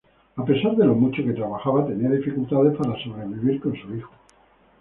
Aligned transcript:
A 0.35 0.43
pesar 0.43 0.75
de 0.75 0.83
lo 0.83 0.95
mucho 0.95 1.23
que 1.23 1.31
trabajaba 1.31 1.85
tenía 1.85 2.09
dificultades 2.09 2.75
para 2.75 2.97
sobrevivir 3.03 3.61
con 3.61 3.75
su 3.75 3.95
hijo. 3.95 4.09